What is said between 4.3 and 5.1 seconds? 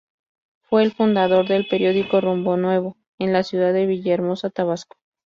Tabasco.